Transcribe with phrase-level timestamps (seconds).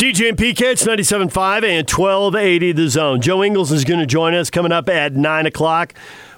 [0.00, 3.20] DJ and PK, it's 97.5 and 1280 the zone.
[3.20, 5.92] Joe Ingles is going to join us coming up at 9 o'clock.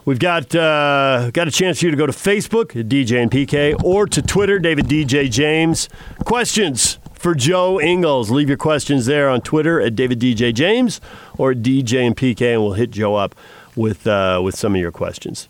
[0.04, 3.80] We've got uh, got a chance for you to go to Facebook DJ and PK
[3.84, 5.88] or to Twitter, David DJ James.
[6.24, 8.32] Questions for Joe Ingles.
[8.32, 11.00] Leave your questions there on Twitter at David DJ James
[11.38, 13.36] or DJ and PK, and we'll hit Joe up
[13.76, 15.48] with uh, with some of your questions.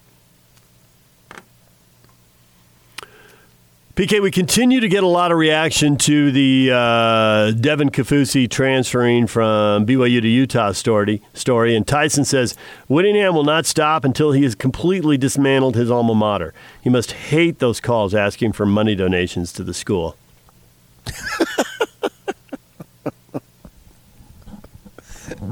[3.94, 9.26] PK, we continue to get a lot of reaction to the uh, Devin Kaufusi transferring
[9.26, 11.20] from BYU to Utah story.
[11.34, 12.56] Story, and Tyson says
[12.88, 16.54] Whittingham will not stop until he has completely dismantled his alma mater.
[16.82, 20.16] He must hate those calls asking for money donations to the school.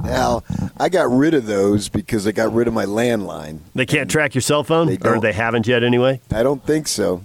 [0.02, 0.44] Now,
[0.78, 3.58] I got rid of those because I got rid of my landline.
[3.74, 6.20] They can't track your cell phone, They or they haven't yet anyway.
[6.30, 7.22] I don't think so.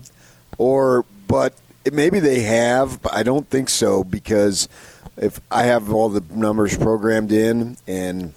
[0.58, 1.54] Or, but
[1.92, 4.68] maybe they have, but I don't think so because
[5.18, 8.34] if I have all the numbers programmed in, and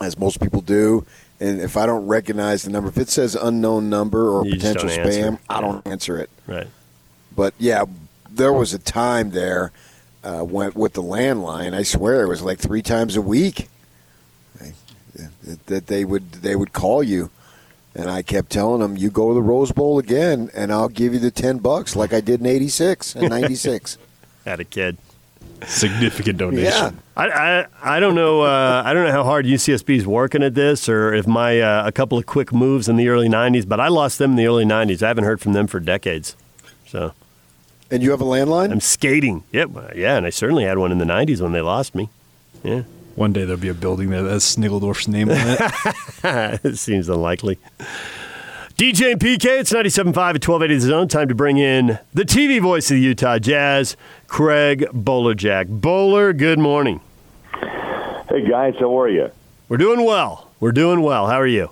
[0.00, 1.04] as most people do,
[1.40, 4.88] and if I don't recognize the number, if it says unknown number or You potential
[4.88, 5.20] don't answer.
[5.20, 6.30] spam, I don't answer it.
[6.46, 6.66] Right.
[7.34, 7.84] But yeah,
[8.30, 9.70] there was a time there
[10.24, 11.74] uh, went with the landline.
[11.74, 13.68] I swear it was like three times a week
[15.14, 17.30] that- that they would they would call you,
[17.98, 21.12] and I kept telling them, "You go to the Rose Bowl again, and I'll give
[21.12, 23.98] you the ten bucks, like I did in '86 and '96."
[24.46, 24.96] Had a kid.
[25.66, 26.64] Significant donation.
[26.72, 30.42] yeah, I, I, I don't know uh, I don't know how hard UCSB is working
[30.44, 33.68] at this or if my uh, a couple of quick moves in the early 90s
[33.68, 36.36] but I lost them in the early 90s I haven't heard from them for decades
[36.86, 37.12] so
[37.90, 38.70] and you have a landline.
[38.70, 41.92] I'm skating yep yeah and I certainly had one in the 90s when they lost
[41.92, 42.08] me
[42.62, 42.82] yeah
[43.18, 46.60] One day there'll be a building that has Sniggeldorf's name on it.
[46.64, 47.58] it seems unlikely
[48.76, 52.60] DJ and PK it's 97.5 at 1280 the zone time to bring in the TV
[52.62, 53.96] voice of the Utah Jazz
[54.28, 57.00] Craig Bolerjack Bowler good morning
[58.28, 59.32] Hey guys, how are you?
[59.68, 61.70] we're doing well we're doing well how are you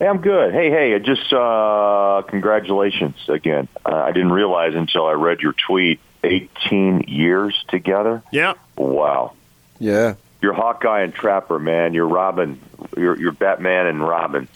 [0.00, 0.52] Hey, I'm good.
[0.52, 3.68] Hey, hey, just uh, congratulations again.
[3.86, 6.00] Uh, I didn't realize until I read your tweet.
[6.24, 8.24] 18 years together.
[8.32, 9.34] yeah Wow.
[9.78, 10.14] yeah,
[10.44, 11.94] You're Hawkeye and Trapper, man.
[11.94, 12.60] You're Robin.
[12.98, 14.46] You're, you're Batman and Robin.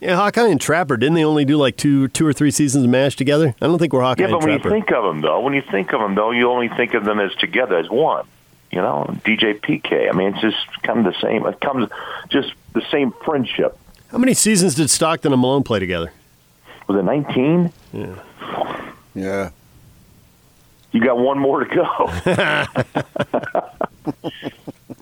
[0.00, 2.88] Yeah, Hawkeye and Trapper didn't they only do like two, two or three seasons of
[2.90, 3.54] Mash together?
[3.60, 4.74] I don't think we're Hawkeye Yeah, but and when Trapper.
[4.74, 7.04] you think of them, though, when you think of them, though, you only think of
[7.04, 8.26] them as together as one.
[8.70, 10.08] You know, DJ PK.
[10.08, 11.44] I mean, it's just kind of the same.
[11.44, 11.90] It comes
[12.30, 13.76] just the same friendship.
[14.10, 16.10] How many seasons did Stockton and Malone play together?
[16.88, 17.70] Was it 19?
[17.92, 18.14] yeah.
[19.14, 19.50] Yeah.
[20.90, 22.08] You got one more to go.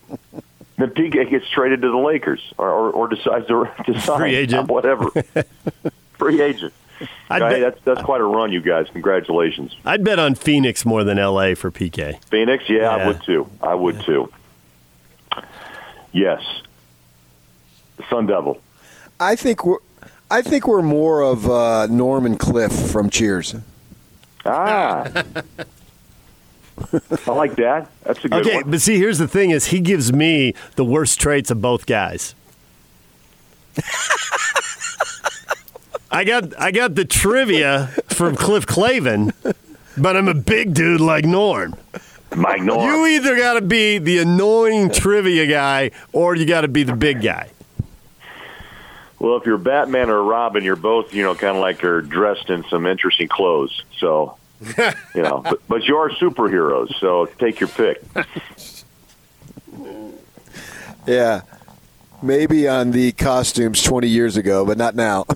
[0.81, 4.35] then PK gets traded to the Lakers, or, or, or decides to, to sign Free
[4.35, 4.67] agent.
[4.69, 5.09] whatever.
[6.17, 6.73] Free agent.
[7.29, 8.87] I'd, Hey, that's that's quite a run, you guys.
[8.91, 11.55] Congratulations, I'd bet on Phoenix more than L.A.
[11.55, 12.23] for PK.
[12.25, 12.65] Phoenix.
[12.69, 12.89] Yeah, Yeah.
[12.89, 13.49] I would too.
[13.61, 14.31] I would too.
[16.11, 16.43] Yes,
[17.97, 18.61] the Sun Devil.
[19.19, 19.77] I think we're.
[20.29, 23.55] I think we're more of uh, Norman Cliff from Cheers.
[24.45, 25.07] Ah,
[27.27, 27.89] I like that.
[28.03, 28.63] That's a good Okay, one.
[28.63, 31.85] Okay, but see, here's the thing: is he gives me the worst traits of both
[31.85, 32.33] guys.
[36.11, 39.31] I got I got the trivia from Cliff Clavin,
[39.97, 41.75] but I'm a big dude like Norm.
[42.35, 42.81] Mike Norm.
[42.85, 46.95] You either got to be the annoying trivia guy or you got to be the
[46.95, 47.49] big guy.
[49.19, 52.49] Well, if you're Batman or Robin, you're both, you know, kind of like you're dressed
[52.49, 53.83] in some interesting clothes.
[53.99, 54.37] So,
[55.15, 56.93] you know, but, but you are superheroes.
[56.99, 58.01] So take your pick.
[61.07, 61.41] Yeah.
[62.21, 65.25] Maybe on the costumes 20 years ago, but not now.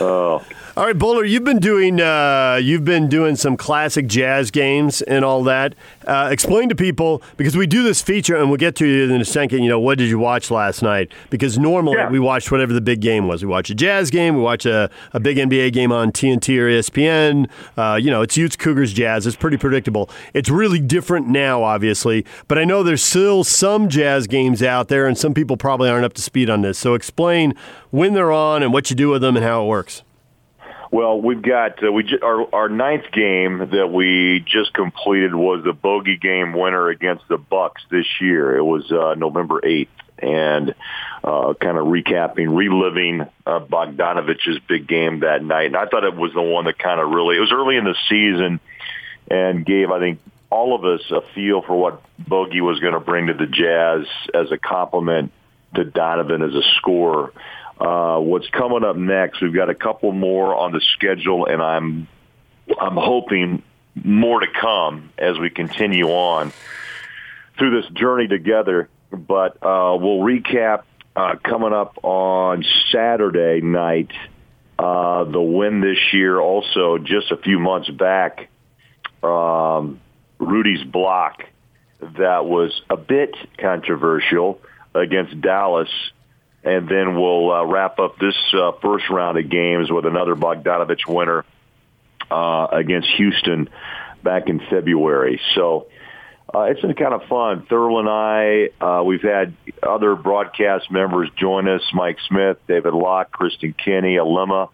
[0.00, 0.44] Oh,
[0.78, 5.24] All right, Bowler, you've been doing uh, you've been doing some classic jazz games and
[5.24, 5.74] all that.
[6.06, 9.20] Uh, explain to people because we do this feature and we'll get to you in
[9.20, 9.64] a second.
[9.64, 11.10] You know, what did you watch last night?
[11.30, 12.08] Because normally Yeah.
[12.10, 13.42] we watch whatever the big game was.
[13.42, 16.68] We watch a jazz game, we watch a, a big NBA game on TNT or
[16.68, 17.50] ESPN.
[17.76, 19.26] Uh, you know, it's Utes, Cougars, Jazz.
[19.26, 20.08] It's pretty predictable.
[20.32, 25.08] It's really different now, obviously, but I know there's still some jazz games out there,
[25.08, 26.78] and some people probably aren't up to speed on this.
[26.78, 27.54] So explain
[27.90, 30.04] when they're on and what you do with them and how it works.
[30.90, 35.64] Well, we've got uh, we ju- our our ninth game that we just completed was
[35.64, 38.56] the bogey game winner against the Bucks this year.
[38.56, 40.74] It was uh, November eighth, and
[41.22, 45.66] uh, kind of recapping, reliving uh, Bogdanovich's big game that night.
[45.66, 47.84] And I thought it was the one that kind of really it was early in
[47.84, 48.60] the season
[49.30, 50.20] and gave I think
[50.50, 54.06] all of us a feel for what Bogey was going to bring to the Jazz
[54.34, 55.32] as a compliment
[55.74, 57.32] to Donovan as a scorer.
[57.78, 59.40] Uh, what's coming up next?
[59.40, 62.08] We've got a couple more on the schedule, and I'm
[62.80, 63.62] I'm hoping
[63.94, 66.52] more to come as we continue on
[67.58, 68.88] through this journey together.
[69.10, 70.82] But uh, we'll recap
[71.14, 74.12] uh, coming up on Saturday night.
[74.78, 78.48] Uh, the win this year, also just a few months back,
[79.24, 80.00] um,
[80.38, 81.42] Rudy's block
[82.00, 84.60] that was a bit controversial
[84.94, 85.88] against Dallas.
[86.68, 91.06] And then we'll uh, wrap up this uh, first round of games with another Bogdanovich
[91.08, 91.46] winner
[92.30, 93.70] uh, against Houston
[94.22, 95.40] back in February.
[95.54, 95.86] So
[96.54, 97.62] uh, it's been kind of fun.
[97.70, 103.30] Thurl and I, uh, we've had other broadcast members join us, Mike Smith, David Locke,
[103.30, 104.68] Kristen Kenny, Alema,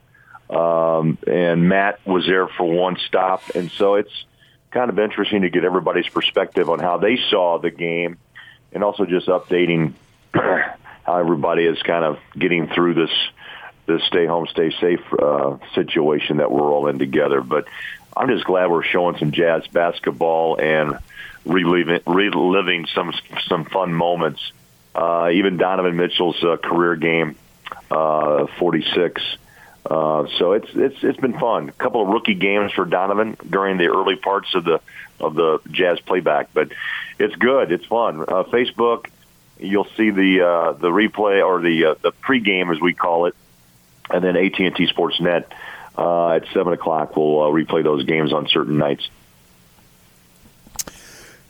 [0.51, 3.51] um, and Matt was there for one stop.
[3.55, 4.25] And so it's
[4.73, 8.19] kind of interesting to get everybody's perspective on how they saw the game
[8.73, 9.93] and also just updating
[11.05, 13.11] how everybody is kind of getting through this
[13.87, 17.43] this stay home, stay safe uh, situation that we're all in together.
[17.43, 17.67] But
[18.17, 20.99] I'm just glad we're showing some jazz basketball and
[21.45, 23.13] reliving reliving some
[23.47, 24.53] some fun moments.
[24.95, 27.37] Uh, even Donovan Mitchell's uh, career game,
[27.91, 29.21] uh, 46.
[29.85, 31.69] Uh, so it's it's it's been fun.
[31.69, 34.81] A couple of rookie games for Donovan during the early parts of the
[35.21, 36.73] of the Jazz playback, but
[37.19, 37.71] it's good.
[37.71, 38.23] It's fun.
[38.23, 39.07] Uh, Facebook,
[39.59, 43.35] you'll see the uh, the replay or the uh, the pregame as we call it,
[44.11, 45.47] and then AT and T Sportsnet
[45.97, 47.17] uh, at seven o'clock.
[47.17, 49.09] We'll uh, replay those games on certain nights.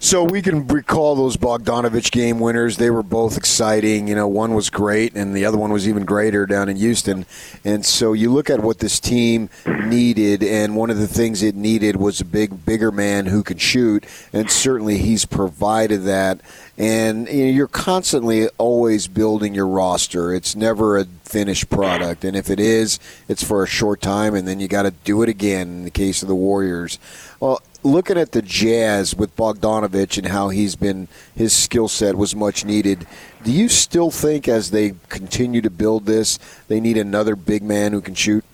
[0.05, 2.77] So we can recall those Bogdanovich game winners.
[2.77, 4.07] They were both exciting.
[4.07, 7.25] You know, one was great, and the other one was even greater down in Houston.
[7.65, 11.55] And so you look at what this team needed, and one of the things it
[11.55, 16.43] needed was a big, bigger man who could shoot, and certainly he's provided that.
[16.77, 20.35] And you know, you're constantly always building your roster.
[20.35, 24.47] It's never a finished product, and if it is, it's for a short time, and
[24.47, 25.69] then you got to do it again.
[25.69, 26.99] In the case of the Warriors,
[27.41, 32.35] well looking at the Jazz with Bogdanovich and how he's been, his skill set was
[32.35, 33.07] much needed.
[33.45, 37.93] Do you still think, as they continue to build this, they need another big man
[37.93, 38.45] who can shoot?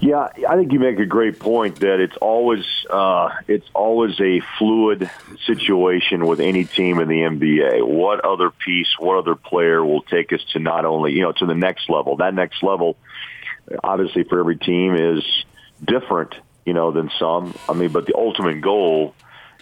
[0.00, 4.40] Yeah, I think you make a great point that it's always uh, it's always a
[4.56, 5.10] fluid
[5.44, 7.84] situation with any team in the NBA.
[7.84, 11.46] What other piece, what other player will take us to not only you know to
[11.46, 12.16] the next level?
[12.18, 12.96] That next level,
[13.82, 15.24] obviously, for every team is
[15.84, 16.32] different
[16.68, 17.54] you know, than some.
[17.66, 19.14] I mean, but the ultimate goal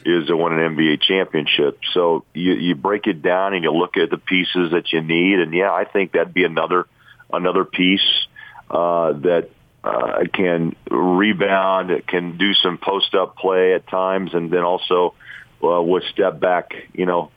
[0.04, 1.78] is to win an NBA championship.
[1.94, 5.38] So you you break it down and you look at the pieces that you need,
[5.38, 6.88] and yeah, I think that'd be another
[7.32, 8.26] another piece
[8.68, 9.50] uh, that
[9.84, 15.14] uh, can rebound, can do some post up play at times, and then also
[15.62, 17.30] uh, with step back, you know,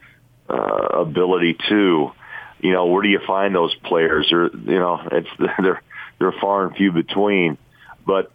[0.50, 2.12] uh, ability too.
[2.60, 4.31] You know, where do you find those players?
[4.31, 5.30] Or you know, it's
[5.62, 5.83] they're
[6.18, 7.60] they're far and few between.
[8.04, 8.31] But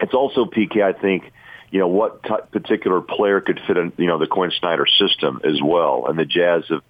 [0.00, 0.82] it's also PK.
[0.82, 1.32] I think
[1.70, 5.40] you know what t- particular player could fit in you know the Quin Snyder system
[5.44, 6.82] as well, and the Jazz have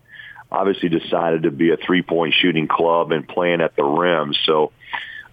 [0.51, 4.35] obviously decided to be a three point shooting club and playing at the rim.
[4.45, 4.73] So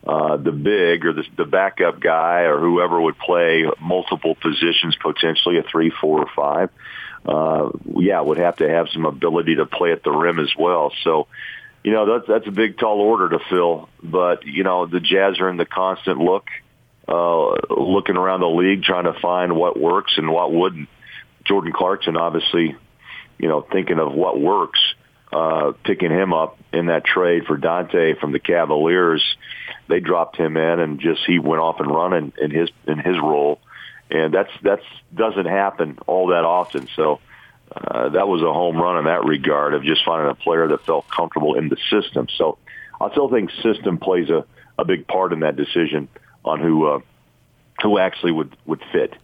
[0.06, 5.58] uh, the big or the, the backup guy or whoever would play multiple positions, potentially
[5.58, 6.70] a three, four, or five.
[7.26, 10.92] Uh, yeah, would have to have some ability to play at the rim as well.
[11.04, 11.28] So,
[11.82, 13.88] you know, that's that's a big, tall order to fill.
[14.02, 16.48] But you know, the Jazz are in the constant look
[17.08, 20.90] uh, looking around the league trying to find what works and what wouldn't.
[21.46, 22.76] Jordan Clarkson, obviously,
[23.38, 24.80] you know, thinking of what works,
[25.32, 29.24] uh, picking him up in that trade for Dante from the Cavaliers.
[29.90, 33.18] They dropped him in, and just he went off and running in his in his
[33.18, 33.60] role,
[34.10, 36.88] and that's that's doesn't happen all that often.
[36.96, 37.20] So.
[37.76, 40.86] Uh, that was a home run in that regard of just finding a player that
[40.86, 42.28] felt comfortable in the system.
[42.38, 42.60] So
[43.02, 44.46] I still think system plays a,
[44.78, 46.08] a big part in that decision
[46.44, 47.00] on who uh,
[47.82, 49.16] who actually would would fit.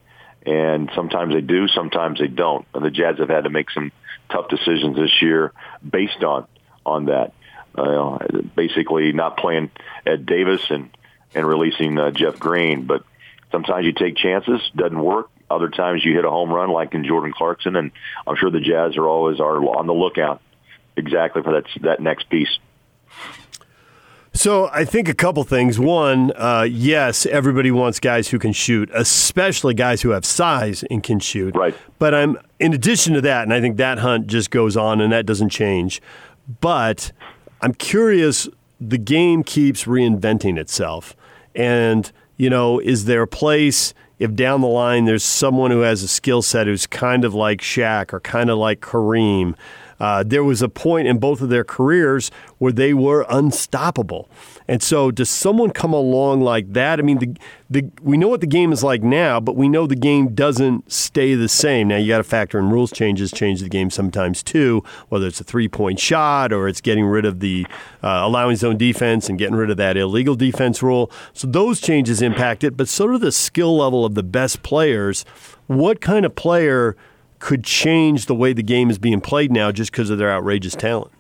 [0.46, 2.66] And sometimes they do, sometimes they don't.
[2.74, 3.92] And the Jazz have had to make some
[4.32, 5.54] tough decisions this year
[5.88, 6.48] based on
[6.86, 7.34] on that.
[7.76, 8.18] Uh,
[8.56, 9.70] basically, not playing
[10.06, 10.90] Ed Davis and
[11.36, 12.86] and releasing uh, Jeff Green.
[12.86, 13.04] But
[13.52, 15.30] sometimes you take chances, doesn't work.
[15.50, 17.92] Other times you hit a home run, like in Jordan Clarkson, and
[18.26, 20.42] I'm sure the Jazz are always are on the lookout
[20.96, 22.60] exactly for that that next piece.
[24.40, 25.82] So I think a couple things.
[25.82, 31.04] One, uh, yes, everybody wants guys who can shoot, especially guys who have size and
[31.04, 31.54] can shoot.
[31.58, 31.76] Right.
[31.98, 35.12] But I'm in addition to that, and I think that hunt just goes on and
[35.12, 36.02] that doesn't change.
[36.62, 37.12] But
[37.60, 38.48] I'm curious.
[38.80, 41.18] The game keeps reinventing itself,
[41.54, 43.94] and you know, is there a place?
[44.20, 47.60] If down the line there's someone who has a skill set who's kind of like
[47.60, 49.56] Shaq or kind of like Kareem,
[50.00, 54.30] Uh, there was a point in both of their careers where they were unstoppable.
[54.68, 57.00] And so, does someone come along like that?
[57.00, 57.36] I mean, the,
[57.72, 60.92] the, we know what the game is like now, but we know the game doesn't
[60.92, 61.88] stay the same.
[61.88, 65.42] Now, you got to factor in rules changes, change the game sometimes too, whether it's
[65.42, 67.66] a three point shot or it's getting rid of the
[68.04, 71.12] uh, allowing zone defense and getting rid of that illegal defense rule.
[71.34, 75.26] So, those changes impact it, but so do the skill level of the best players.
[75.66, 76.96] What kind of player
[77.40, 80.76] could change the way the game is being played now just because of their outrageous
[80.76, 81.12] talent?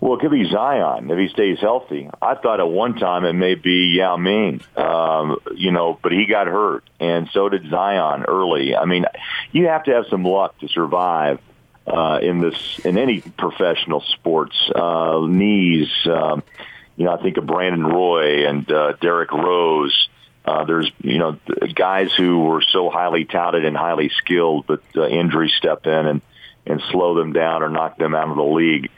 [0.00, 2.10] Well, it could be Zion if he stays healthy.
[2.20, 6.26] I thought at one time it may be Yao Ming, um, you know, but he
[6.26, 8.76] got hurt, and so did Zion early.
[8.76, 9.06] I mean,
[9.50, 11.40] you have to have some luck to survive
[11.86, 14.54] uh, in this in any professional sports.
[14.74, 16.42] Uh, knees, um,
[16.96, 20.08] you know, I think of Brandon Roy and uh, Derrick Rose.
[20.44, 21.38] Uh, there's, you know,
[21.74, 26.22] guys who were so highly touted and highly skilled, but uh, injuries step in and
[26.66, 28.90] and slow them down or knock them out of the league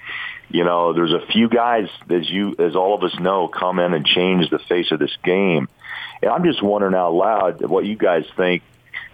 [0.48, 3.94] you know, there's a few guys, as you, as all of us know, come in
[3.94, 5.68] and change the face of this game.
[6.22, 8.62] And I'm just wondering out loud what you guys think.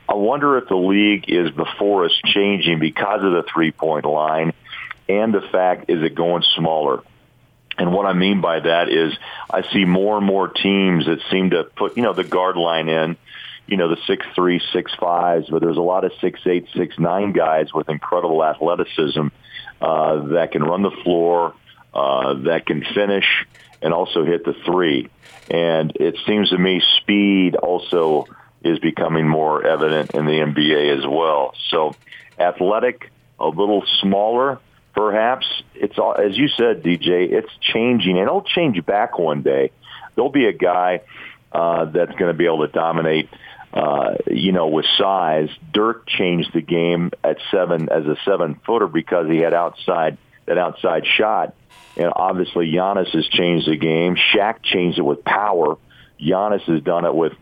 [0.09, 4.53] I wonder if the league is before us changing because of the three point line
[5.09, 7.03] and the fact is it going smaller.
[7.83, 9.13] And what I mean by that is
[9.51, 12.89] I see more and more teams that seem to put, you know, the guard line
[12.89, 13.17] in,
[13.67, 16.97] you know, the six three, six fives, but there's a lot of six eight, six
[17.01, 19.27] nine guys with incredible athleticism
[19.81, 21.55] uh, that can run the floor,
[21.93, 23.47] uh, that can finish,
[23.83, 25.09] and also hit the three.
[25.51, 28.27] And it seems to me speed also
[28.63, 31.57] is becoming more evident in the NBA as well.
[31.69, 31.97] So
[32.39, 33.11] athletic,
[33.41, 34.61] a little smaller,
[34.95, 35.47] perhaps.
[35.75, 37.33] It's all, as you said, DJ.
[37.33, 39.71] It's changing, and it'll change back one day.
[40.15, 41.03] There'll be a guy
[41.51, 43.29] uh, that's going to be able to dominate
[43.73, 45.49] uh, you know, with size.
[45.73, 50.59] Dirk changed the game at seven as a seven footer because he had outside that
[50.59, 51.55] outside shot.
[51.97, 54.17] And obviously Giannis has changed the game.
[54.17, 55.79] Shaq changed it with power.
[56.21, 57.33] Giannis has done it with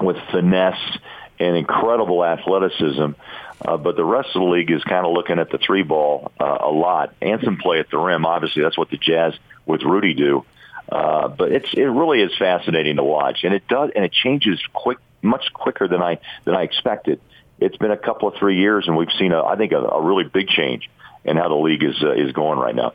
[0.00, 0.98] with finesse
[1.38, 3.12] and incredible athleticism.
[3.60, 6.30] Uh, but the rest of the league is kind of looking at the three ball
[6.40, 8.24] uh, a lot and some play at the rim.
[8.24, 9.34] Obviously, that's what the Jazz
[9.66, 10.44] with Rudy do.
[10.90, 14.58] Uh, but it's it really is fascinating to watch, and it does and it changes
[14.72, 17.20] quick much quicker than I than I expected.
[17.60, 20.00] It's been a couple of three years, and we've seen a I think a, a
[20.00, 20.88] really big change
[21.24, 22.94] in how the league is uh, is going right now.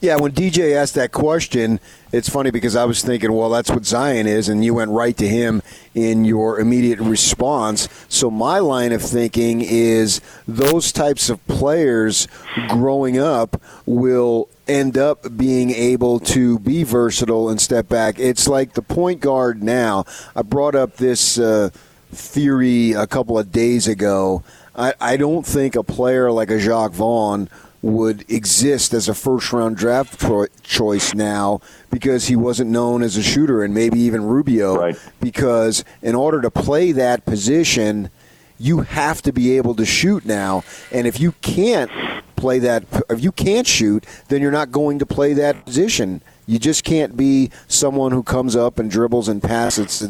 [0.00, 1.80] Yeah, when DJ asked that question,
[2.12, 5.16] it's funny because I was thinking, well, that's what Zion is, and you went right
[5.16, 5.60] to him
[5.94, 7.88] in your immediate response.
[8.08, 12.28] So my line of thinking is those types of players
[12.68, 18.18] growing up will end up being able to be versatile and step back.
[18.20, 20.04] It's like the point guard now.
[20.36, 21.70] I brought up this uh,
[22.12, 24.44] theory a couple of days ago.
[24.76, 27.50] I, I don't think a player like a Jacques Vaughn–
[27.80, 30.24] would exist as a first round draft
[30.62, 34.96] choice now because he wasn't known as a shooter and maybe even Rubio right.
[35.20, 38.10] because in order to play that position
[38.58, 41.90] you have to be able to shoot now and if you can't
[42.34, 46.58] play that if you can't shoot then you're not going to play that position you
[46.58, 50.08] just can't be someone who comes up and dribbles and passes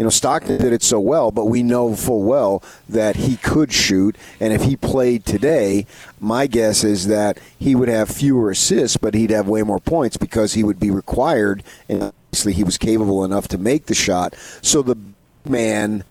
[0.00, 3.70] you know, Stockton did it so well, but we know full well that he could
[3.70, 4.16] shoot.
[4.40, 5.84] And if he played today,
[6.18, 10.16] my guess is that he would have fewer assists, but he'd have way more points
[10.16, 11.62] because he would be required.
[11.86, 14.34] And obviously, he was capable enough to make the shot.
[14.62, 14.96] So the
[15.44, 16.04] man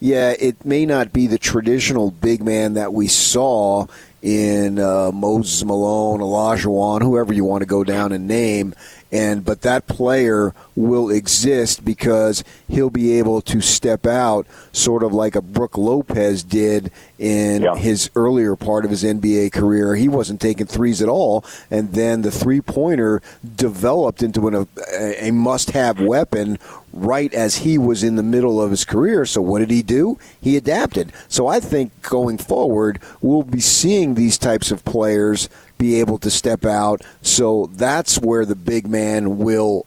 [0.00, 3.86] yeah, it may not be the traditional big man that we saw
[4.22, 8.74] in uh, Moses Malone, Olajuwon, whoever you want to go down and name
[9.10, 15.12] and but that player will exist because he'll be able to step out sort of
[15.12, 17.74] like a Brook Lopez did in yeah.
[17.74, 19.94] his earlier part of his NBA career.
[19.96, 23.22] He wasn't taking threes at all, and then the three pointer
[23.56, 24.54] developed into an,
[24.94, 26.58] a, a must have weapon
[26.92, 29.24] right as he was in the middle of his career.
[29.26, 30.18] So what did he do?
[30.40, 31.12] He adapted.
[31.28, 36.30] So I think going forward, we'll be seeing these types of players be able to
[36.30, 37.02] step out.
[37.22, 39.86] So that's where the big man will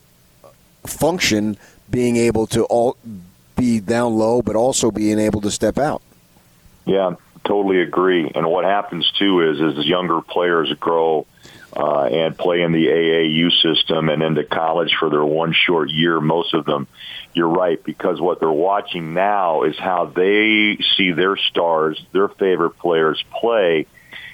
[0.85, 1.57] function,
[1.89, 2.97] being able to all
[3.55, 6.01] be down low, but also being able to step out.
[6.85, 8.31] Yeah, totally agree.
[8.33, 11.27] And what happens too is as younger players grow
[11.75, 16.19] uh, and play in the AAU system and into college for their one short year,
[16.19, 16.87] most of them,
[17.33, 22.77] you're right, because what they're watching now is how they see their stars, their favorite
[22.77, 23.87] players play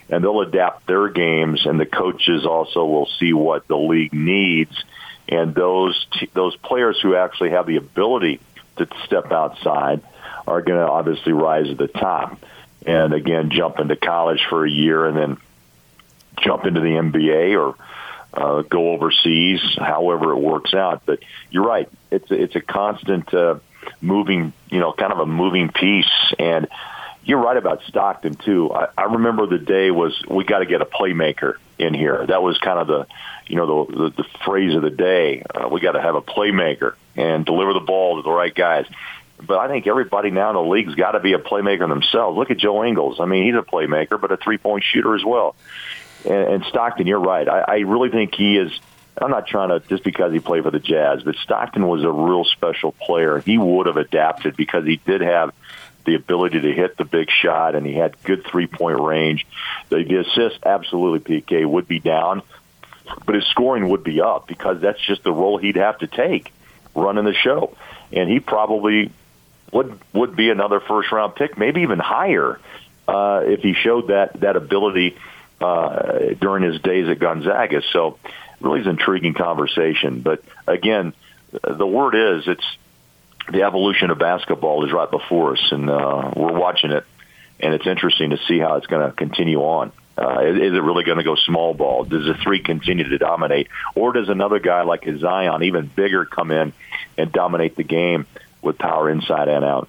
[0.09, 4.83] and they'll adapt their games, and the coaches also will see what the league needs,
[5.27, 8.39] and those t- those players who actually have the ability
[8.77, 10.01] to step outside
[10.45, 12.37] are going to obviously rise to the top.
[12.85, 15.37] and again jump into college for a year and then
[16.41, 17.75] jump into the NBA or
[18.33, 21.03] uh, go overseas, however it works out.
[21.05, 23.55] But you're right; it's a, it's a constant uh,
[24.01, 26.11] moving, you know, kind of a moving piece.
[26.37, 26.67] And
[27.27, 28.71] you're right about Stockton too.
[28.71, 32.25] I, I remember the day was we got to get a playmaker in here.
[32.25, 33.05] That was kind of the,
[33.47, 35.43] you know, the the, the phrase of the day.
[35.43, 38.85] Uh, we got to have a playmaker and deliver the ball to the right guys.
[39.45, 42.37] But I think everybody now in the league's got to be a playmaker themselves.
[42.37, 43.19] Look at Joe Ingles.
[43.19, 45.55] I mean, he's a playmaker, but a three point shooter as well.
[46.25, 47.47] And, and Stockton, you're right.
[47.47, 48.71] I, I really think he is.
[49.21, 52.11] I'm not trying to just because he played for the Jazz, but Stockton was a
[52.11, 53.39] real special player.
[53.39, 55.53] He would have adapted because he did have
[56.07, 59.45] the ability to hit the big shot, and he had good three point range.
[59.89, 62.41] The, the assist, absolutely, PK would be down,
[63.25, 66.51] but his scoring would be up because that's just the role he'd have to take
[66.95, 67.75] running the show,
[68.11, 69.11] and he probably
[69.73, 72.57] would would be another first round pick, maybe even higher,
[73.05, 75.17] uh, if he showed that that ability
[75.59, 77.81] uh, during his days at Gonzaga.
[77.91, 78.17] So,
[78.61, 80.21] really, an intriguing conversation.
[80.21, 81.11] But again,
[81.51, 82.77] the word is it's
[83.51, 87.05] the evolution of basketball is right before us, and uh, we're watching it,
[87.59, 89.91] and it's interesting to see how it's going to continue on.
[90.17, 92.03] Uh, is, is it really going to go small ball?
[92.03, 96.25] Does the three continue to dominate, or does another guy like a Zion, even bigger,
[96.25, 96.73] come in
[97.17, 98.25] and dominate the game
[98.61, 99.87] with power inside and out?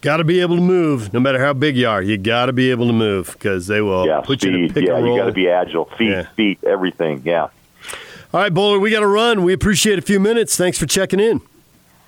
[0.00, 2.00] Got to be able to move, no matter how big you are.
[2.02, 4.52] You got to be able to move because they will yeah, put speed.
[4.52, 5.16] you in a pick yeah, and roll.
[5.16, 6.26] you got to be agile, feet, Yeah.
[6.36, 7.22] feet, everything.
[7.24, 7.48] Yeah.
[8.32, 9.42] All right, Bowler, we got to run.
[9.44, 10.56] We appreciate a few minutes.
[10.56, 11.40] Thanks for checking in.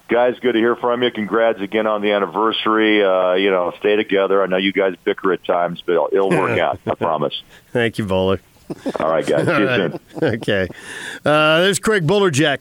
[0.08, 1.10] Guys, good to hear from you.
[1.10, 3.04] Congrats again on the anniversary.
[3.04, 4.42] Uh, you know, stay together.
[4.42, 6.80] I know you guys bicker at times, but it'll, it'll work out.
[6.86, 7.42] I promise.
[7.72, 8.40] Thank you, Bowler.
[8.98, 9.46] All right, guys.
[9.46, 10.00] See you soon.
[10.22, 10.68] Okay.
[11.24, 12.56] Uh, there's Craig Bolerjack.